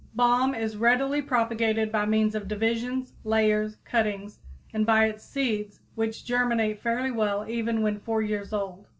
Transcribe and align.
_Balm 0.15 0.55
is 0.55 0.77
readily 0.77 1.21
propagated 1.21 1.91
by 1.91 2.07
means 2.07 2.33
of 2.33 2.47
divisions, 2.47 3.13
layers, 3.23 3.75
cuttings, 3.85 4.39
and 4.73 4.83
by 4.83 5.05
its 5.05 5.23
seeds, 5.23 5.79
which 5.93 6.25
germinate 6.25 6.79
fairly 6.81 7.11
well 7.11 7.47
even 7.47 7.83
when 7.83 7.99
four 7.99 8.23
years 8.23 8.51
old. 8.51 8.87